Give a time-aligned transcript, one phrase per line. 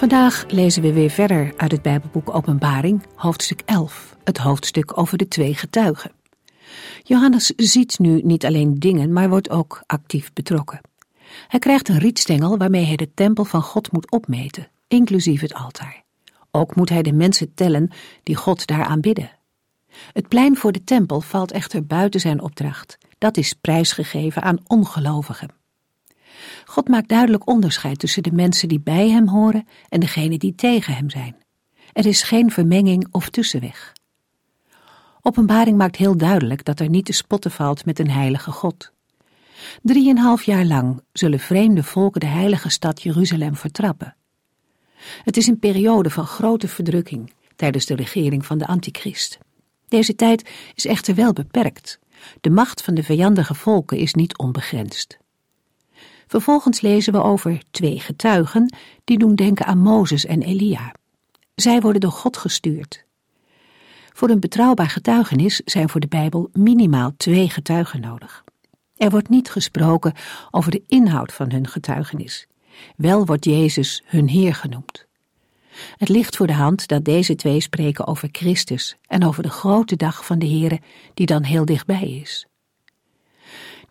[0.00, 5.28] Vandaag lezen we weer verder uit het Bijbelboek Openbaring, hoofdstuk 11, het hoofdstuk over de
[5.28, 6.12] twee getuigen.
[7.02, 10.80] Johannes ziet nu niet alleen dingen, maar wordt ook actief betrokken.
[11.48, 16.02] Hij krijgt een rietstengel waarmee hij de tempel van God moet opmeten, inclusief het altaar.
[16.50, 17.90] Ook moet hij de mensen tellen
[18.22, 19.30] die God daar aanbidden.
[20.12, 22.98] Het plein voor de tempel valt echter buiten zijn opdracht.
[23.18, 25.59] Dat is prijsgegeven aan ongelovigen.
[26.64, 30.94] God maakt duidelijk onderscheid tussen de mensen die bij hem horen en degenen die tegen
[30.94, 31.36] hem zijn.
[31.92, 33.92] Er is geen vermenging of tussenweg.
[35.22, 38.92] Openbaring maakt heel duidelijk dat er niet te spotten valt met een heilige God.
[39.82, 44.16] Drieënhalf jaar lang zullen vreemde volken de heilige stad Jeruzalem vertrappen.
[45.24, 49.38] Het is een periode van grote verdrukking tijdens de regering van de antichrist.
[49.88, 51.98] Deze tijd is echter wel beperkt.
[52.40, 55.18] De macht van de vijandige volken is niet onbegrensd.
[56.30, 60.94] Vervolgens lezen we over twee getuigen die doen denken aan Mozes en Elia.
[61.54, 63.04] Zij worden door God gestuurd.
[64.12, 68.44] Voor een betrouwbaar getuigenis zijn voor de Bijbel minimaal twee getuigen nodig.
[68.96, 70.14] Er wordt niet gesproken
[70.50, 72.46] over de inhoud van hun getuigenis.
[72.96, 75.06] Wel wordt Jezus hun Heer genoemd.
[75.96, 79.96] Het ligt voor de hand dat deze twee spreken over Christus en over de grote
[79.96, 80.80] dag van de Heere
[81.14, 82.49] die dan heel dichtbij is.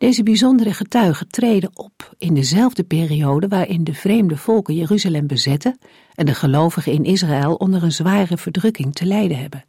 [0.00, 5.78] Deze bijzondere getuigen treden op in dezelfde periode waarin de vreemde volken Jeruzalem bezetten
[6.14, 9.64] en de gelovigen in Israël onder een zware verdrukking te lijden hebben.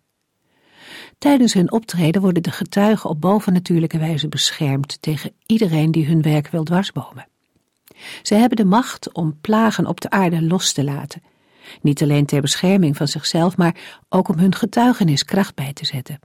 [1.18, 6.47] Tijdens hun optreden worden de getuigen op bovennatuurlijke wijze beschermd tegen iedereen die hun werk
[6.47, 7.28] wil dwarsbomen.
[8.22, 11.22] Ze hebben de macht om plagen op de aarde los te laten,
[11.81, 16.20] niet alleen ter bescherming van zichzelf, maar ook om hun getuigenis kracht bij te zetten.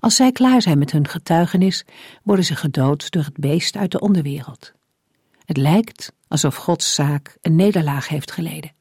[0.00, 1.84] Als zij klaar zijn met hun getuigenis,
[2.22, 4.72] worden ze gedood door het beest uit de onderwereld.
[5.44, 8.72] Het lijkt alsof Gods zaak een nederlaag heeft geleden,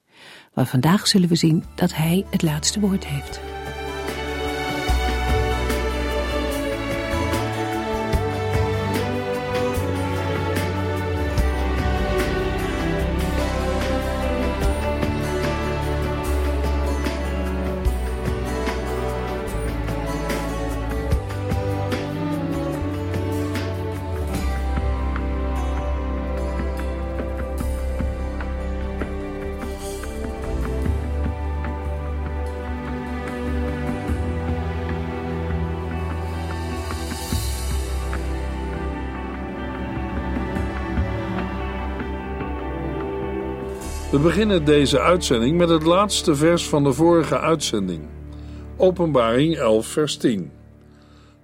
[0.54, 3.49] maar vandaag zullen we zien dat Hij het laatste woord heeft.
[44.19, 48.07] We beginnen deze uitzending met het laatste vers van de vorige uitzending.
[48.78, 50.52] Openbaring 11, vers 10.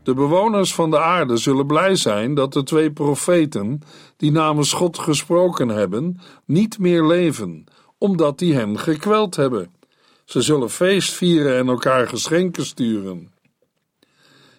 [0.03, 3.79] De bewoners van de aarde zullen blij zijn dat de twee profeten,
[4.17, 7.65] die namens God gesproken hebben, niet meer leven,
[7.97, 9.73] omdat die hen gekweld hebben.
[10.25, 13.31] Ze zullen feest vieren en elkaar geschenken sturen.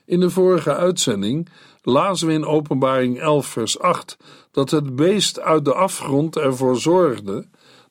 [0.05, 1.49] In de vorige uitzending
[1.83, 4.17] lazen we in Openbaring 11, vers 8
[4.51, 7.47] dat het beest uit de afgrond ervoor zorgde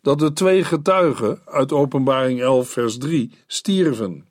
[0.06, 4.28] dat de twee getuigen uit Openbaring 11, vers 3 stierven.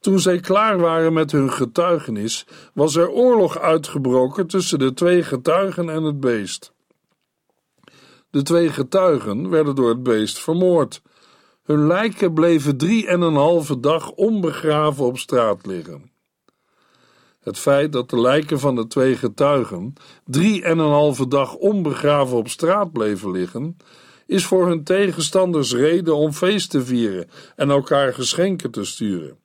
[0.00, 5.88] Toen zij klaar waren met hun getuigenis, was er oorlog uitgebroken tussen de twee getuigen
[5.88, 6.72] en het beest.
[8.30, 11.02] De twee getuigen werden door het beest vermoord.
[11.62, 16.10] Hun lijken bleven drie en een halve dag onbegraven op straat liggen.
[17.40, 19.94] Het feit dat de lijken van de twee getuigen
[20.24, 23.76] drie en een halve dag onbegraven op straat bleven liggen,
[24.26, 29.38] is voor hun tegenstanders reden om feest te vieren en elkaar geschenken te sturen.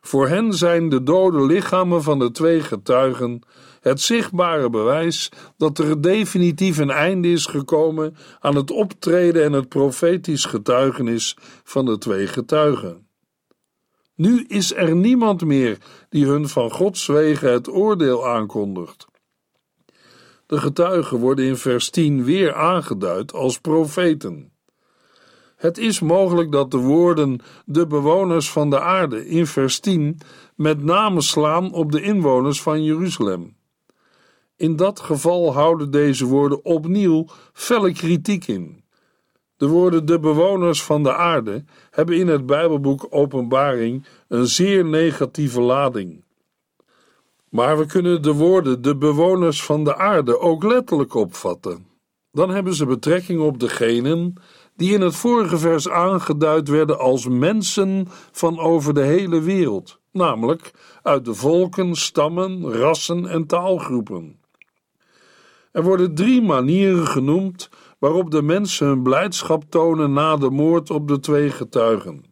[0.00, 3.42] Voor hen zijn de dode lichamen van de twee getuigen
[3.80, 9.68] het zichtbare bewijs dat er definitief een einde is gekomen aan het optreden en het
[9.68, 13.06] profetisch getuigenis van de twee getuigen.
[14.14, 15.78] Nu is er niemand meer
[16.08, 19.06] die hun van Gods wegen het oordeel aankondigt.
[20.48, 24.52] De getuigen worden in vers 10 weer aangeduid als profeten.
[25.56, 30.18] Het is mogelijk dat de woorden de bewoners van de aarde in vers 10
[30.54, 33.56] met name slaan op de inwoners van Jeruzalem.
[34.56, 38.84] In dat geval houden deze woorden opnieuw felle kritiek in.
[39.56, 45.60] De woorden de bewoners van de aarde hebben in het Bijbelboek Openbaring een zeer negatieve
[45.60, 46.24] lading.
[47.50, 51.86] Maar we kunnen de woorden de bewoners van de aarde ook letterlijk opvatten.
[52.32, 54.34] Dan hebben ze betrekking op degenen
[54.76, 60.70] die in het vorige vers aangeduid werden als mensen van over de hele wereld, namelijk
[61.02, 64.40] uit de volken, stammen, rassen en taalgroepen.
[65.72, 67.68] Er worden drie manieren genoemd
[67.98, 72.24] waarop de mensen hun blijdschap tonen na de moord op de twee getuigen.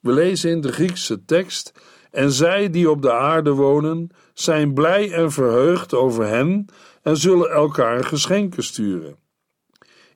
[0.00, 1.72] We lezen in de Griekse tekst:
[2.12, 6.66] En zij die op de aarde wonen, zijn blij en verheugd over hen
[7.02, 9.16] en zullen elkaar geschenken sturen.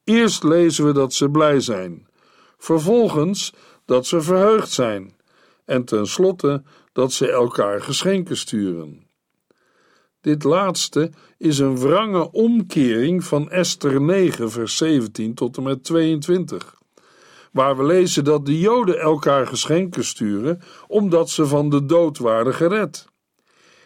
[0.05, 2.07] Eerst lezen we dat ze blij zijn,
[2.59, 3.53] vervolgens
[3.85, 5.17] dat ze verheugd zijn
[5.65, 6.63] en tenslotte
[6.93, 9.07] dat ze elkaar geschenken sturen.
[10.21, 16.81] Dit laatste is een wrange omkering van Esther 9, vers 17 tot en met 22,
[17.57, 22.55] waar we lezen dat de Joden elkaar geschenken sturen omdat ze van de dood waren
[22.55, 23.07] gered.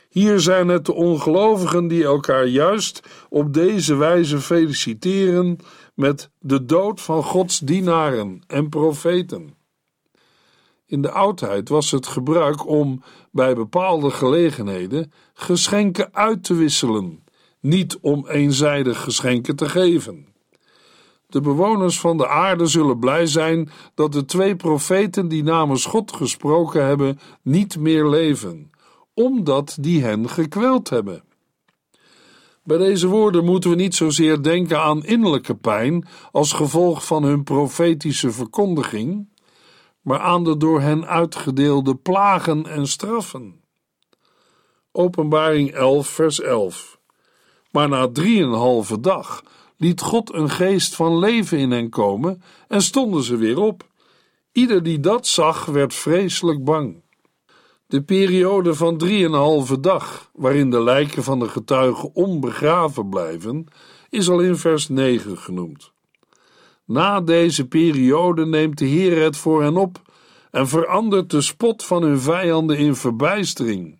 [0.08, 5.58] Hier zijn het de ongelovigen die elkaar juist op deze wijze feliciteren
[5.94, 9.54] met de dood van Gods dienaren en profeten.
[10.86, 13.02] In de oudheid was het gebruik om
[13.32, 17.24] bij bepaalde gelegenheden geschenken uit te wisselen,
[17.60, 20.29] niet om eenzijdig geschenken te geven.
[21.30, 26.12] De bewoners van de aarde zullen blij zijn dat de twee profeten die namens God
[26.12, 28.70] gesproken hebben niet meer leven,
[29.14, 31.22] omdat die hen gekweld hebben.
[32.64, 37.44] Bij deze woorden moeten we niet zozeer denken aan innerlijke pijn als gevolg van hun
[37.44, 39.28] profetische verkondiging,
[40.00, 43.60] maar aan de door hen uitgedeelde plagen en straffen.
[44.92, 46.98] Openbaring 11, vers 11.
[47.70, 49.42] Maar na drieënhalve dag
[49.80, 53.86] liet God een geest van leven in hen komen en stonden ze weer op.
[54.52, 57.02] Ieder die dat zag, werd vreselijk bang.
[57.86, 63.66] De periode van drieënhalve dag, waarin de lijken van de getuigen onbegraven blijven,
[64.10, 65.92] is al in vers 9 genoemd.
[66.84, 70.02] Na deze periode neemt de Heer het voor hen op
[70.50, 73.98] en verandert de spot van hun vijanden in verbijstering.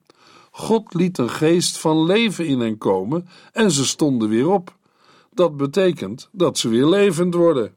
[0.51, 4.79] God liet een geest van leven in hen komen en ze stonden weer op.
[5.41, 7.75] Dat betekent dat ze weer levend worden.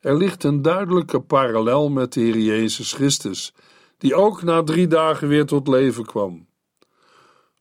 [0.00, 3.54] Er ligt een duidelijke parallel met de Heer Jezus Christus,
[3.96, 6.46] die ook na drie dagen weer tot leven kwam.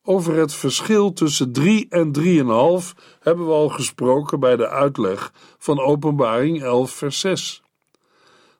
[0.04, 5.80] Over het verschil tussen drie en drieënhalf hebben we al gesproken bij de uitleg van
[5.80, 7.64] Openbaring 11, vers 6.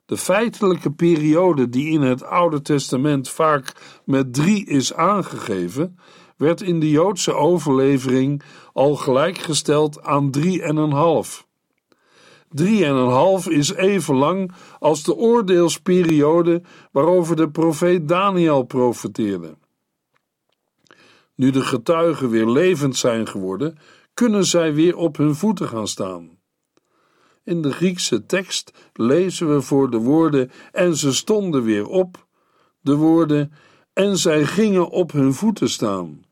[0.06, 5.98] De feitelijke periode die in het Oude Testament vaak met drie is aangegeven,
[6.38, 8.42] werd in de Joodse overlevering
[8.72, 11.46] al gelijkgesteld aan drie en een half.
[12.48, 16.62] Drie en een half is even lang als de oordeelsperiode
[16.92, 19.56] waarover de profeet Daniel profeteerde.
[21.34, 23.78] Nu de getuigen weer levend zijn geworden,
[24.14, 26.38] kunnen zij weer op hun voeten gaan staan.
[27.44, 32.26] In de Griekse tekst lezen we voor de woorden en ze stonden weer op,
[32.80, 33.52] de woorden
[33.92, 36.26] en zij gingen op hun voeten staan.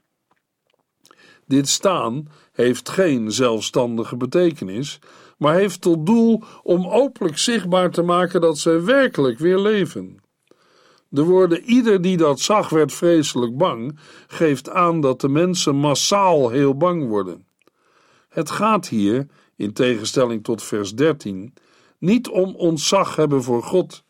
[1.47, 4.99] Dit staan heeft geen zelfstandige betekenis,
[5.39, 10.21] maar heeft tot doel om openlijk zichtbaar te maken dat zij werkelijk weer leven.
[11.09, 16.49] De woorden ieder die dat zag werd vreselijk bang, geeft aan dat de mensen massaal
[16.49, 17.47] heel bang worden.
[18.29, 19.27] Het gaat hier,
[19.57, 21.55] in tegenstelling tot vers 13,
[21.99, 24.05] niet om ontzag hebben voor God,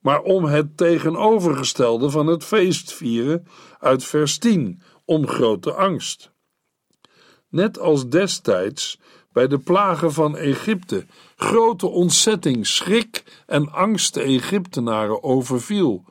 [0.00, 3.46] maar om het tegenovergestelde van het feest vieren
[3.78, 6.32] uit vers 10, om grote angst.
[7.50, 8.98] Net als destijds
[9.32, 16.04] bij de plagen van Egypte grote ontzetting, schrik en angst de Egyptenaren overviel.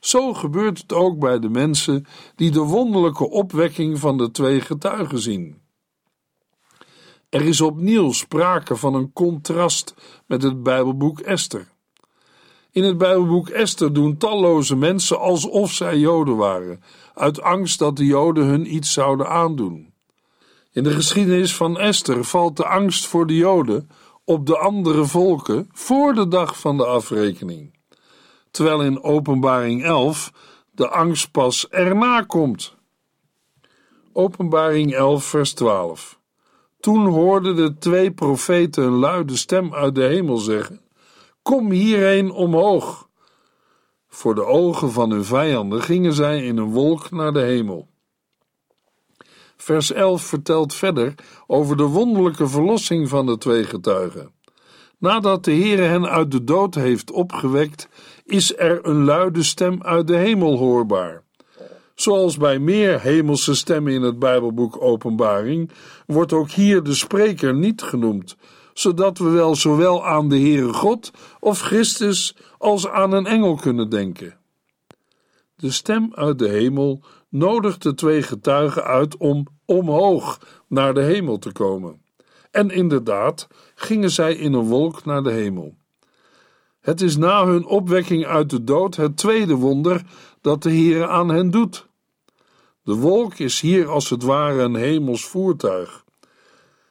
[0.00, 2.06] Zo gebeurt het ook bij de mensen
[2.36, 5.60] die de wonderlijke opwekking van de twee getuigen zien.
[7.28, 9.94] Er is opnieuw sprake van een contrast
[10.26, 11.68] met het Bijbelboek Esther.
[12.70, 16.82] In het Bijbelboek Esther doen talloze mensen alsof zij Joden waren,
[17.14, 19.89] uit angst dat de Joden hun iets zouden aandoen.
[20.72, 23.90] In de geschiedenis van Esther valt de angst voor de Joden
[24.24, 27.74] op de andere volken voor de dag van de afrekening,
[28.50, 30.32] terwijl in Openbaring 11
[30.70, 32.76] de angst pas erna komt.
[34.12, 36.20] Openbaring 11, vers 12.
[36.80, 40.80] Toen hoorden de twee profeten een luide stem uit de hemel zeggen:
[41.42, 43.08] Kom hierheen omhoog.
[44.08, 47.89] Voor de ogen van hun vijanden gingen zij in een wolk naar de hemel.
[49.60, 51.14] Vers 11 vertelt verder
[51.46, 54.32] over de wonderlijke verlossing van de twee getuigen.
[54.98, 57.88] Nadat de Heere hen uit de dood heeft opgewekt,
[58.24, 61.22] is er een luide stem uit de hemel hoorbaar.
[61.94, 65.70] Zoals bij meer hemelse stemmen in het Bijbelboek Openbaring,
[66.06, 68.36] wordt ook hier de spreker niet genoemd,
[68.72, 73.90] zodat we wel zowel aan de Heere God of Christus als aan een engel kunnen
[73.90, 74.38] denken.
[75.56, 81.38] De stem uit de hemel nodigt de twee getuigen uit om omhoog naar de hemel
[81.38, 82.02] te komen.
[82.50, 85.74] En inderdaad gingen zij in een wolk naar de hemel.
[86.80, 90.02] Het is na hun opwekking uit de dood het tweede wonder
[90.40, 91.88] dat de Heer aan hen doet.
[92.82, 96.04] De wolk is hier als het ware een hemels voertuig.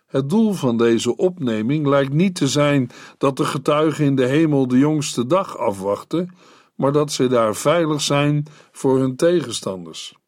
[0.05, 4.67] Het doel van deze opneming lijkt niet te zijn dat de getuigen in de hemel
[4.67, 6.35] de jongste dag afwachten,
[6.75, 10.18] maar dat ze daar veilig zijn voor hun tegenstanders.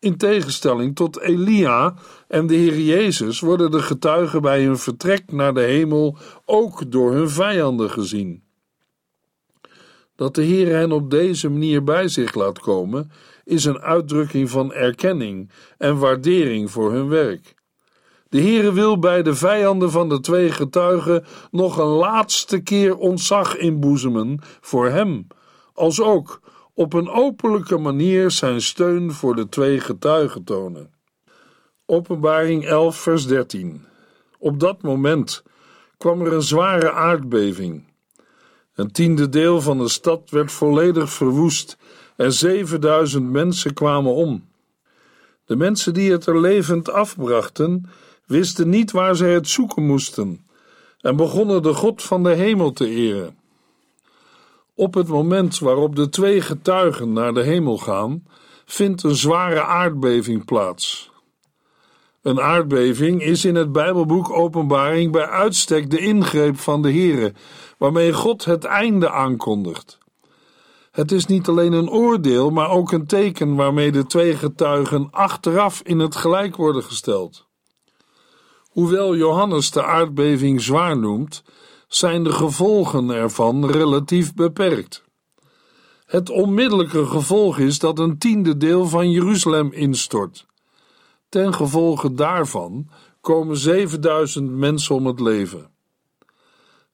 [0.00, 1.94] In tegenstelling tot Elia
[2.28, 7.12] en de Heer Jezus worden de getuigen bij hun vertrek naar de hemel ook door
[7.12, 8.42] hun vijanden gezien.
[10.16, 13.10] Dat de Heer hen op deze manier bij zich laat komen,
[13.44, 17.54] is een uitdrukking van erkenning en waardering voor hun werk.
[18.28, 23.56] De Heere wil bij de vijanden van de twee getuigen nog een laatste keer ontzag
[23.56, 25.26] inboezemen voor hem,
[25.74, 26.40] als ook
[26.80, 30.90] op een openlijke manier zijn steun voor de twee getuigen tonen.
[31.86, 33.84] Openbaring 11, vers 13.
[34.38, 35.42] Op dat moment
[35.96, 37.84] kwam er een zware aardbeving.
[38.74, 41.76] Een tiende deel van de stad werd volledig verwoest
[42.16, 44.48] en 7000 mensen kwamen om.
[45.44, 47.90] De mensen die het er levend afbrachten,
[48.26, 50.46] wisten niet waar zij het zoeken moesten
[51.00, 53.39] en begonnen de God van de hemel te eren.
[54.80, 58.22] Op het moment waarop de twee getuigen naar de hemel gaan,
[58.64, 61.10] vindt een zware aardbeving plaats.
[62.22, 67.32] Een aardbeving is in het Bijbelboek Openbaring bij uitstek de ingreep van de Heere,
[67.78, 69.98] waarmee God het einde aankondigt.
[70.90, 75.80] Het is niet alleen een oordeel, maar ook een teken waarmee de twee getuigen achteraf
[75.84, 77.46] in het gelijk worden gesteld.
[78.70, 81.42] Hoewel Johannes de aardbeving zwaar noemt,
[81.92, 85.04] zijn de gevolgen ervan relatief beperkt.
[86.06, 90.46] Het onmiddellijke gevolg is dat een tiende deel van Jeruzalem instort.
[91.28, 92.88] Ten gevolge daarvan
[93.20, 95.70] komen 7000 mensen om het leven.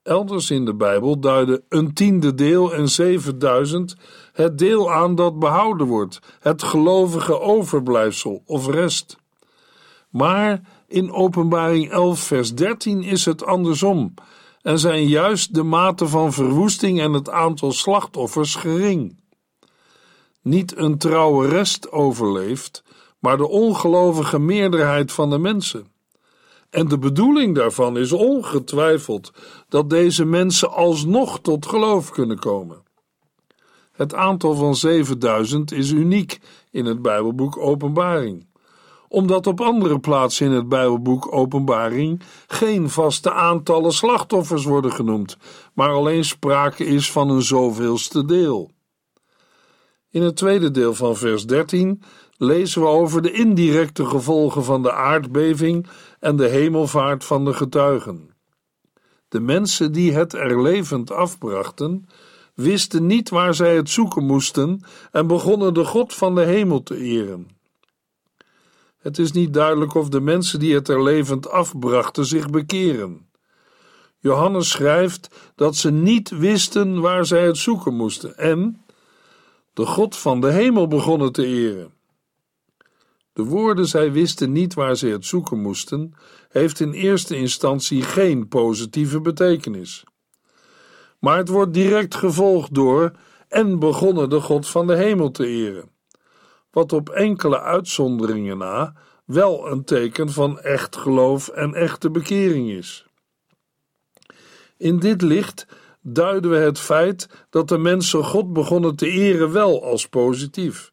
[0.02, 3.96] Elders in de Bijbel duiden een tiende deel en 7000
[4.32, 9.16] het deel aan dat behouden wordt, het gelovige overblijfsel of rest.
[10.10, 14.14] Maar in Openbaring 11, vers 13 is het andersom
[14.66, 19.20] en zijn juist de mate van verwoesting en het aantal slachtoffers gering.
[20.42, 22.82] Niet een trouwe rest overleeft,
[23.18, 25.86] maar de ongelovige meerderheid van de mensen.
[26.70, 29.32] En de bedoeling daarvan is ongetwijfeld
[29.68, 32.82] dat deze mensen alsnog tot geloof kunnen komen.
[33.92, 38.45] Het aantal van 7000 is uniek in het Bijbelboek Openbaring
[39.08, 45.36] omdat op andere plaatsen in het Bijbelboek Openbaring geen vaste aantallen slachtoffers worden genoemd,
[45.74, 48.70] maar alleen sprake is van een zoveelste deel.
[50.10, 52.02] In het tweede deel van vers 13
[52.36, 55.86] lezen we over de indirecte gevolgen van de aardbeving
[56.20, 58.30] en de hemelvaart van de getuigen.
[59.28, 62.08] De mensen die het er levend afbrachten,
[62.54, 66.96] wisten niet waar zij het zoeken moesten en begonnen de God van de hemel te
[66.96, 67.55] eren.
[69.06, 73.28] Het is niet duidelijk of de mensen die het er levend afbrachten zich bekeren.
[74.18, 78.84] Johannes schrijft dat ze niet wisten waar zij het zoeken moesten en
[79.72, 81.92] de God van de hemel begonnen te eren.
[83.32, 86.12] De woorden zij wisten niet waar ze het zoeken moesten,
[86.48, 90.04] heeft in eerste instantie geen positieve betekenis.
[91.18, 93.12] Maar het wordt direct gevolgd door
[93.48, 95.94] en begonnen de God van de hemel te eren
[96.76, 103.06] wat op enkele uitzonderingen na wel een teken van echt geloof en echte bekering is.
[104.76, 105.66] In dit licht
[106.00, 110.92] duiden we het feit dat de mensen God begonnen te eren wel als positief,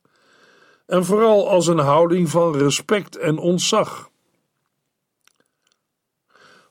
[0.86, 4.10] en vooral als een houding van respect en ontzag.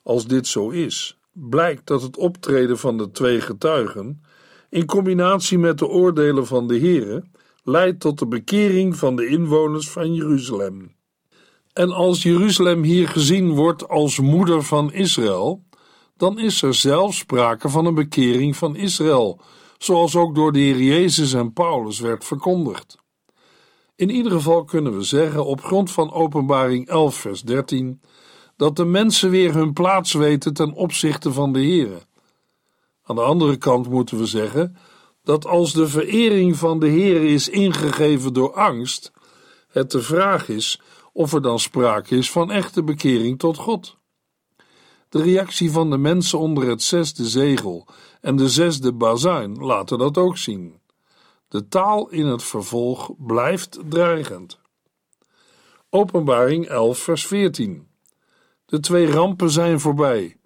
[0.03, 4.23] Als dit zo is, blijkt dat het optreden van de twee getuigen,
[4.69, 7.23] in combinatie met de oordelen van de Here,
[7.63, 10.95] leidt tot de bekering van de inwoners van Jeruzalem.
[11.73, 15.63] En als Jeruzalem hier gezien wordt als moeder van Israël,
[16.17, 19.41] dan is er zelfs sprake van een bekering van Israël,
[19.79, 22.97] zoals ook door de Heer Jezus en Paulus werd verkondigd.
[23.97, 28.01] In ieder geval kunnen we zeggen, op grond van Openbaring 11, vers 13,
[28.57, 32.01] dat de mensen weer hun plaats weten ten opzichte van de Heere.
[33.03, 34.77] Aan de andere kant moeten we zeggen
[35.23, 39.13] dat als de verering van de Heer is ingegeven door angst,
[39.69, 40.81] het de vraag is
[41.13, 43.97] of er dan sprake is van echte bekering tot God.
[45.09, 47.87] De reactie van de mensen onder het zesde zegel
[48.21, 50.81] en de zesde bazuin laten dat ook zien.
[51.49, 54.61] De taal in het vervolg blijft dreigend.
[55.91, 57.89] Openbaring 11, vers 14.
[58.65, 60.37] De twee rampen zijn voorbij.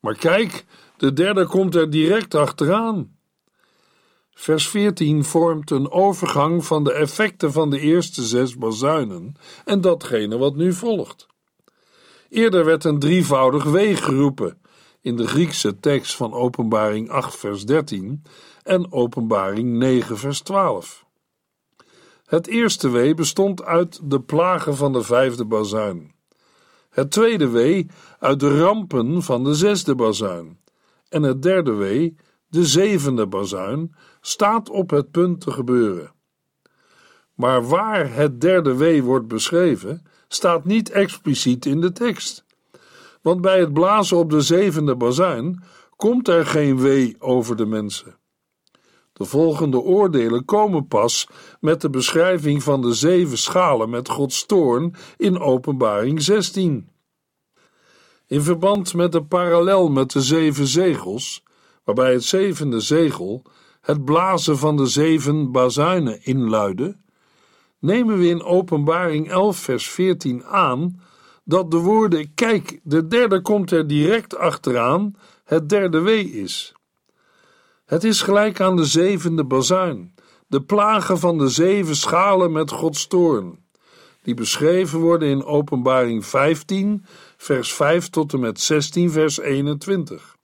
[0.00, 0.64] Maar kijk,
[0.96, 3.15] de derde komt er direct achteraan.
[4.38, 10.38] Vers 14 vormt een overgang van de effecten van de eerste zes bazuinen en datgene
[10.38, 11.26] wat nu volgt.
[12.28, 14.60] Eerder werd een drievoudig wee geroepen
[15.00, 18.22] in de Griekse tekst van Openbaring 8, vers 13
[18.62, 21.04] en Openbaring 9, vers 12.
[22.26, 26.12] Het eerste wee bestond uit de plagen van de vijfde bazuin.
[26.90, 27.86] Het tweede wee
[28.18, 30.58] uit de rampen van de zesde bazuin.
[31.08, 32.16] En het derde wee,
[32.48, 36.12] de zevende bazuin, staat op het punt te gebeuren.
[37.34, 42.44] Maar waar het derde wee wordt beschreven, staat niet expliciet in de tekst.
[43.22, 45.62] Want bij het blazen op de zevende bazuin
[45.96, 48.18] komt er geen wee over de mensen.
[49.12, 51.28] De volgende oordelen komen pas
[51.60, 56.88] met de beschrijving van de zeven schalen met Gods toorn in Openbaring 16.
[58.26, 61.42] In verband met de parallel met de zeven zegels,
[61.86, 63.42] waarbij het zevende zegel
[63.80, 66.96] het blazen van de zeven bazuinen inluidde,
[67.78, 71.00] nemen we in Openbaring 11, vers 14 aan
[71.44, 76.74] dat de woorden: Kijk, de derde komt er direct achteraan, het derde wee is.
[77.84, 80.14] Het is gelijk aan de zevende bazuin,
[80.46, 83.58] de plagen van de zeven schalen met Gods toorn,
[84.22, 87.04] die beschreven worden in Openbaring 15,
[87.36, 90.35] vers 5 tot en met 16, vers 21.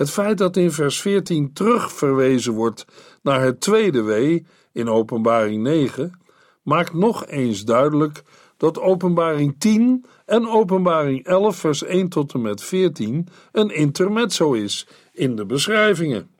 [0.00, 2.84] Het feit dat in vers 14 terug verwezen wordt
[3.22, 6.20] naar het tweede wee in Openbaring 9,
[6.62, 8.22] maakt nog eens duidelijk
[8.56, 14.86] dat Openbaring 10 en Openbaring 11, vers 1 tot en met 14 een intermezzo is
[15.12, 16.30] in de beschrijvingen.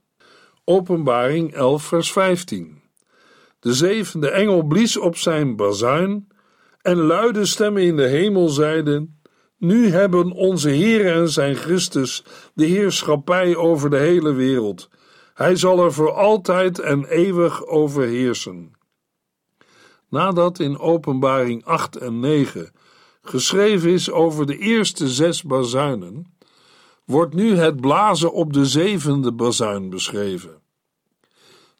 [0.64, 2.80] Openbaring 11, vers 15.
[3.58, 6.28] De zevende engel blies op zijn bazuin
[6.82, 9.19] en luide stemmen in de hemel zeiden:
[9.60, 14.88] Nu hebben onze Heer en zijn Christus de heerschappij over de hele wereld.
[15.34, 18.72] Hij zal er voor altijd en eeuwig overheersen.
[20.08, 22.72] Nadat in Openbaring 8 en 9
[23.22, 26.36] geschreven is over de eerste zes bazuinen,
[27.04, 30.62] wordt nu het blazen op de zevende bazuin beschreven.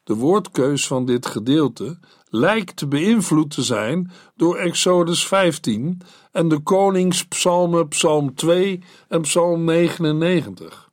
[0.03, 1.99] De woordkeus van dit gedeelte
[2.31, 10.89] lijkt beïnvloed te zijn door Exodus 15 en de koningspsalmen Psalm 2 en Psalm 99.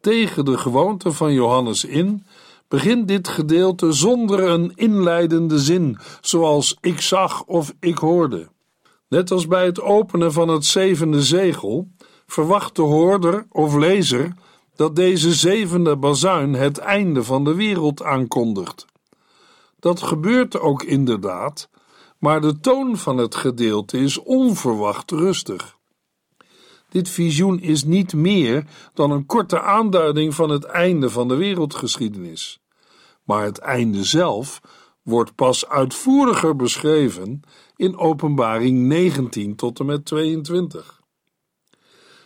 [0.00, 2.26] Tegen de gewoonte van Johannes in
[2.68, 8.48] begint dit gedeelte zonder een inleidende zin, zoals ik zag of ik hoorde.
[9.08, 11.88] Net als bij het openen van het zevende zegel
[12.26, 14.32] verwacht de hoorder of lezer
[14.76, 18.86] dat deze zevende bazuin het einde van de wereld aankondigt.
[19.86, 21.68] Dat gebeurt ook inderdaad,
[22.18, 25.76] maar de toon van het gedeelte is onverwacht rustig.
[26.88, 32.60] Dit visioen is niet meer dan een korte aanduiding van het einde van de wereldgeschiedenis.
[33.24, 34.60] Maar het einde zelf
[35.02, 37.40] wordt pas uitvoeriger beschreven
[37.76, 41.00] in Openbaring 19 tot en met 22.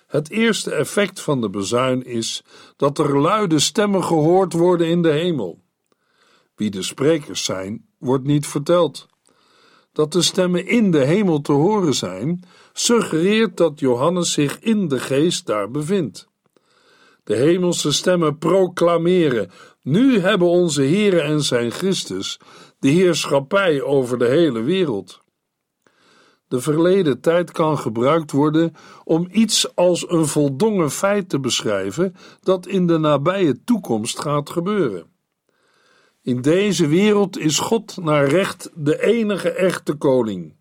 [0.06, 2.44] Het eerste effect van de bezuin is
[2.76, 5.68] dat er luide stemmen gehoord worden in de hemel.
[6.60, 9.08] Wie de sprekers zijn, wordt niet verteld.
[9.92, 14.98] Dat de stemmen in de hemel te horen zijn, suggereert dat Johannes zich in de
[14.98, 16.28] geest daar bevindt.
[17.24, 19.50] De hemelse stemmen proclameren:
[19.82, 22.40] Nu hebben onze Heere en zijn Christus
[22.78, 25.20] de heerschappij over de hele wereld.
[26.48, 28.72] De verleden tijd kan gebruikt worden
[29.04, 35.09] om iets als een voldongen feit te beschrijven dat in de nabije toekomst gaat gebeuren.
[36.30, 40.54] In deze wereld is God naar recht de enige echte koning.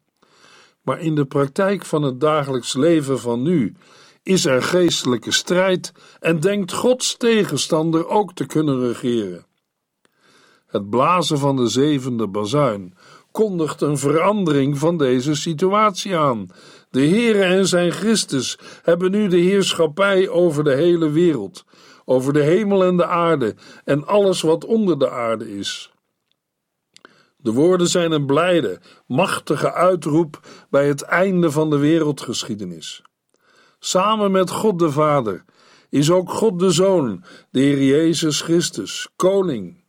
[0.82, 3.76] Maar in de praktijk van het dagelijks leven van nu
[4.24, 9.46] is er geestelijke strijd en denkt Gods tegenstander ook te kunnen regeren.
[10.68, 12.94] Het blazen van de zevende bazuin
[13.32, 16.50] kondigt een verandering van deze situatie aan.
[16.90, 21.66] De Heere en zijn Christus hebben nu de heerschappij over de hele wereld,
[22.10, 25.92] over de hemel en de aarde en alles wat onder de aarde is.
[27.38, 33.02] De woorden zijn een blijde, machtige uitroep bij het einde van de wereldgeschiedenis.
[33.80, 35.44] Samen met God de Vader
[35.90, 39.84] is ook God de Zoon, de Heer Jezus Christus, koning.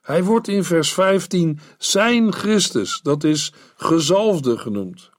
[0.00, 5.10] Hij wordt in vers 15 zijn Christus, dat is gezalfde genoemd.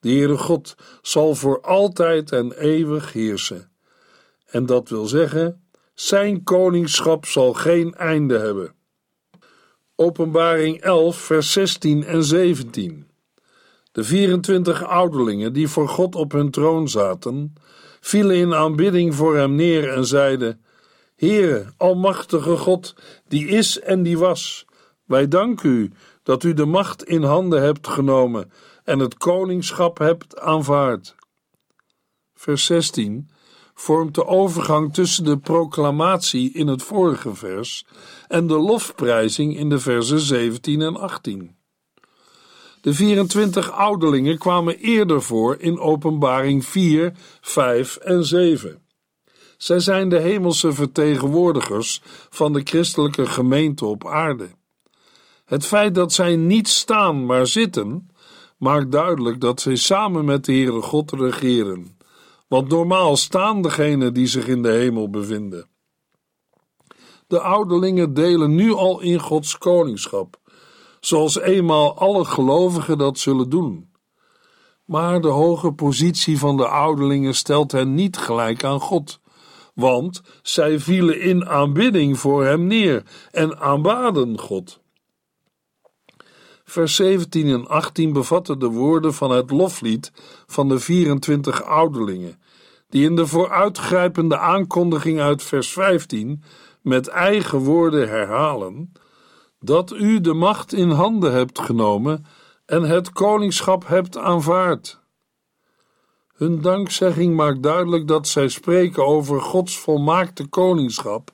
[0.00, 3.69] De Heere God zal voor altijd en eeuwig heersen.
[4.50, 8.74] En dat wil zeggen, zijn koningschap zal geen einde hebben.
[9.94, 13.06] Openbaring 11, vers 16 en 17.
[13.92, 17.54] De 24 ouderlingen die voor God op hun troon zaten,
[18.00, 20.64] vielen in aanbidding voor hem neer en zeiden:
[21.16, 22.94] Heere, Almachtige God,
[23.28, 24.66] die is en die was,
[25.04, 28.52] wij danken u dat u de macht in handen hebt genomen
[28.84, 31.14] en het koningschap hebt aanvaard.
[32.34, 33.30] Vers 16
[33.80, 37.86] vormt de overgang tussen de proclamatie in het vorige vers
[38.28, 41.56] en de lofprijzing in de versen 17 en 18.
[42.80, 48.82] De 24 ouderlingen kwamen eerder voor in Openbaring 4, 5 en 7.
[49.56, 54.48] Zij zijn de hemelse vertegenwoordigers van de christelijke gemeente op aarde.
[55.44, 58.10] Het feit dat zij niet staan, maar zitten,
[58.58, 61.98] maakt duidelijk dat zij samen met de Heere God regeren.
[62.50, 65.68] Want normaal staan degenen die zich in de hemel bevinden.
[67.26, 70.40] De ouderlingen delen nu al in Gods koningschap,
[71.00, 73.90] zoals eenmaal alle gelovigen dat zullen doen.
[74.84, 79.20] Maar de hoge positie van de ouderlingen stelt hen niet gelijk aan God,
[79.74, 84.80] want zij vielen in aanbidding voor hem neer en aanbaden God.
[86.70, 90.12] Vers 17 en 18 bevatten de woorden van het loflied
[90.46, 92.39] van de 24 ouderlingen,
[92.90, 96.42] die in de vooruitgrijpende aankondiging uit vers 15
[96.82, 98.92] met eigen woorden herhalen
[99.60, 102.24] dat u de macht in handen hebt genomen
[102.66, 105.00] en het koningschap hebt aanvaard.
[106.34, 111.30] Hun dankzegging maakt duidelijk dat zij spreken over Gods volmaakte koningschap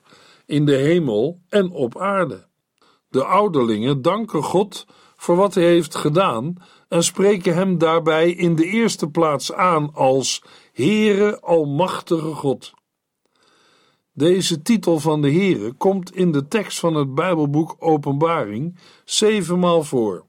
[0.47, 2.47] in de hemel en op aarde.
[3.09, 6.55] De ouderlingen danken God voor wat hij heeft gedaan
[6.89, 10.43] en spreken hem daarbij in de eerste plaats aan als
[10.77, 12.73] Heere Almachtige God.
[14.13, 20.25] Deze titel van de Heere komt in de tekst van het Bijbelboek Openbaring zevenmaal voor.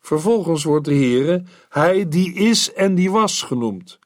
[0.00, 3.98] Vervolgens wordt de Heere Hij die is en die was genoemd.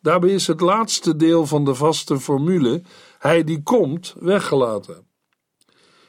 [0.00, 2.82] Daarbij is het laatste deel van de vaste formule
[3.18, 5.06] Hij die komt weggelaten.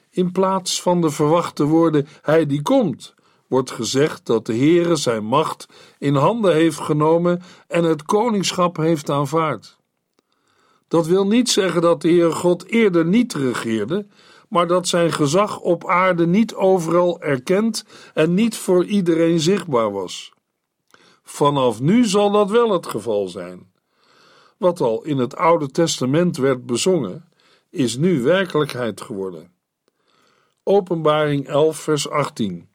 [0.10, 3.14] In plaats van de verwachte woorden Hij die komt,
[3.52, 9.10] wordt gezegd dat de Heere zijn macht in handen heeft genomen en het koningschap heeft
[9.10, 9.78] aanvaard.
[10.88, 14.08] Dat wil niet zeggen dat de Heere God eerder niet regeerde,
[14.50, 20.34] maar dat zijn gezag op aarde niet overal erkend en niet voor iedereen zichtbaar was.
[21.24, 23.72] Vanaf nu zal dat wel het geval zijn.
[24.58, 27.30] Wat al in het Oude Testament werd bezongen,
[27.70, 29.52] is nu werkelijkheid geworden.
[30.64, 32.71] Openbaring 11, vers 18.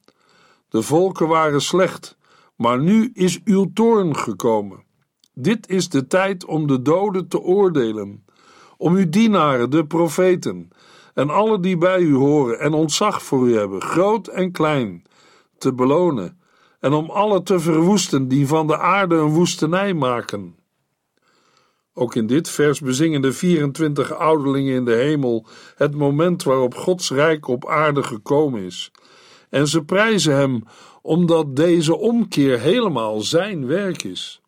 [0.69, 2.17] De volken waren slecht,
[2.57, 4.85] maar nu is uw toorn gekomen.
[5.35, 8.25] Dit is de tijd om de doden te oordelen,
[8.77, 10.69] om uw dienaren, de profeten,
[11.15, 15.03] en alle die bij u horen en ontzag voor u hebben, groot en klein,
[15.59, 16.41] te belonen,
[16.81, 20.57] en om alle te verwoesten die van de aarde een woestenij maken.
[21.95, 27.11] Ook in dit vers bezingen de 24 ouderlingen in de hemel het moment waarop Gods
[27.11, 28.93] rijk op aarde gekomen is.
[29.51, 30.65] En ze prijzen hem
[31.03, 34.41] omdat deze omkeer helemaal zijn werk is.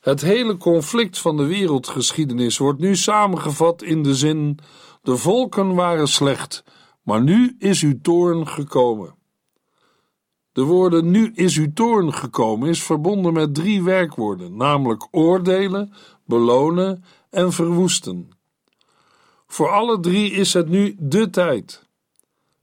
[0.00, 4.58] Het hele conflict van de wereldgeschiedenis wordt nu samengevat in de zin:
[5.02, 6.64] de volken waren slecht,
[7.02, 9.14] maar nu is uw toorn gekomen.
[10.52, 15.92] De woorden nu is uw toorn gekomen is verbonden met drie werkwoorden, namelijk oordelen,
[16.24, 18.30] belonen en verwoesten.
[19.46, 21.85] Voor alle drie is het nu de tijd.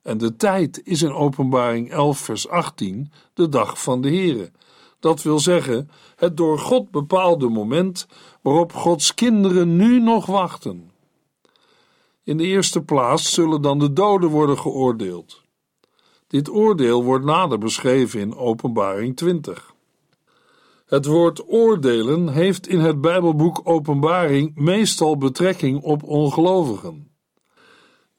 [0.04, 4.52] En de tijd is in Openbaring 11, vers 18 de dag van de Here.
[5.00, 8.08] Dat wil zeggen, het door God bepaalde moment
[8.42, 10.92] waarop Gods kinderen nu nog wachten.
[12.24, 15.42] In de eerste plaats zullen dan de doden worden geoordeeld.
[16.28, 19.74] Dit oordeel wordt nader beschreven in Openbaring 20.
[20.86, 27.13] Het woord oordelen heeft in het Bijbelboek Openbaring meestal betrekking op ongelovigen.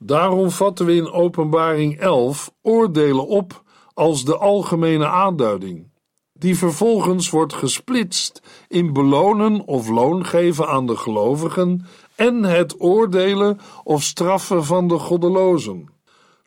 [0.06, 3.62] Daarom vatten we in Openbaring 11 oordelen op
[3.94, 5.92] als de algemene aanduiding
[6.38, 11.86] die vervolgens wordt gesplitst in belonen of loon geven aan de gelovigen
[12.16, 15.88] en het oordelen of straffen van de goddelozen.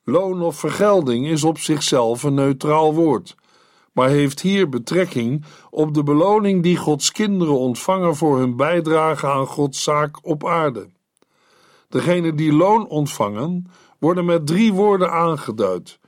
[0.03, 3.35] Loon of vergelding is op zichzelf een neutraal woord,
[3.93, 9.47] maar heeft hier betrekking op de beloning die Gods kinderen ontvangen voor hun bijdrage aan
[9.47, 10.95] Gods zaak op aarde.
[11.97, 13.65] Degenen die loon ontvangen,
[13.99, 15.99] worden met drie woorden aangeduid: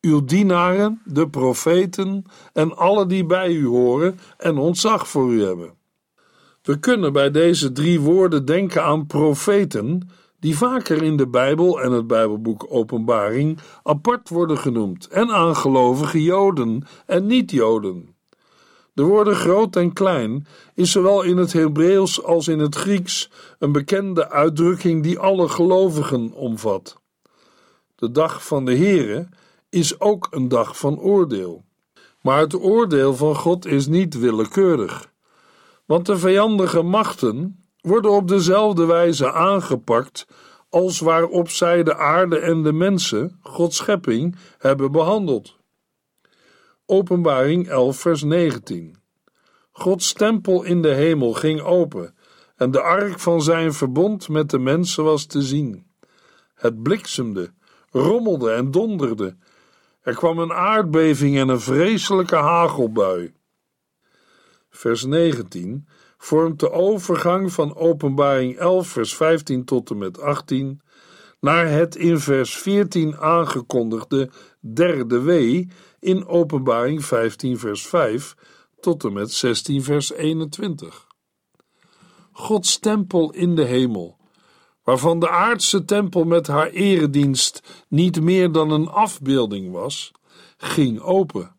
[0.00, 5.74] uw dienaren, de profeten en alle die bij u horen en ontzag voor u hebben.
[6.62, 10.08] We kunnen bij deze drie woorden denken aan profeten,
[10.40, 16.22] die vaker in de Bijbel en het Bijbelboek Openbaring apart worden genoemd, en aan gelovige
[16.22, 18.15] Joden en niet-Joden.
[18.96, 23.72] De woorden groot en klein is zowel in het Hebreeuws als in het Grieks een
[23.72, 27.00] bekende uitdrukking die alle gelovigen omvat.
[27.94, 29.28] De dag van de Here
[29.68, 31.64] is ook een dag van oordeel.
[32.20, 35.12] Maar het oordeel van God is niet willekeurig.
[35.84, 40.26] Want de vijandige machten worden op dezelfde wijze aangepakt
[40.68, 45.56] als waarop zij de aarde en de mensen, Gods schepping, hebben behandeld.
[46.88, 48.96] Openbaring 11, vers 19.
[49.72, 52.14] Gods tempel in de hemel ging open
[52.56, 55.86] en de ark van zijn verbond met de mensen was te zien.
[56.54, 57.52] Het bliksemde,
[57.90, 59.36] rommelde en donderde.
[60.00, 63.34] Er kwam een aardbeving en een vreselijke hagelbui.
[64.70, 70.80] Vers 19 vormt de overgang van Openbaring 11, vers 15 tot en met 18
[71.40, 75.68] naar het in vers 14 aangekondigde derde wee
[76.06, 78.36] in Openbaring 15, vers 5
[78.80, 81.06] tot en met 16, vers 21.
[82.32, 84.16] Gods tempel in de hemel,
[84.82, 90.12] waarvan de aardse tempel met haar eredienst niet meer dan een afbeelding was,
[90.56, 91.54] ging open.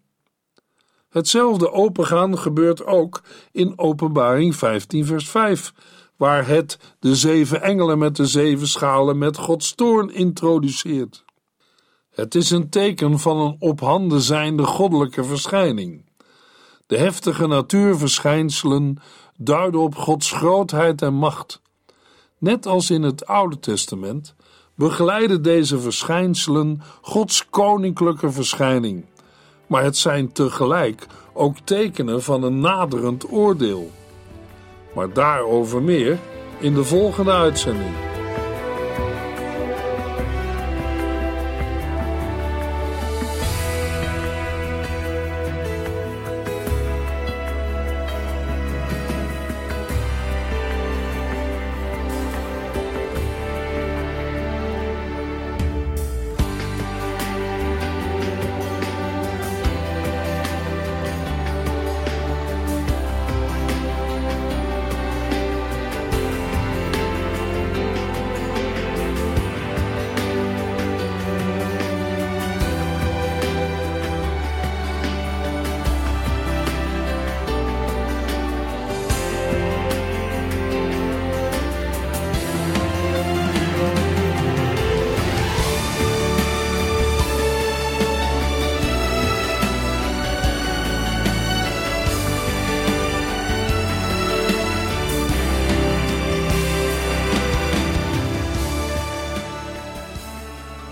[1.09, 5.73] Hetzelfde opengaan gebeurt ook in Openbaring 15, vers 5,
[6.15, 11.25] waar het de zeven engelen met de zeven schalen met Gods toorn introduceert.
[12.17, 16.05] Het is een teken van een op handen zijnde goddelijke verschijning.
[16.87, 18.97] De heftige natuurverschijnselen
[19.37, 21.61] duiden op Gods grootheid en macht.
[22.37, 24.35] Net als in het Oude Testament
[24.75, 29.05] begeleiden deze verschijnselen Gods koninklijke verschijning
[29.67, 33.91] maar het zijn tegelijk ook tekenen van een naderend oordeel.
[34.93, 36.19] Maar daarover meer
[36.59, 38.16] in de volgende uitzending.